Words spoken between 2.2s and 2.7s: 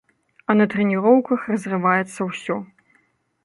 ўсё.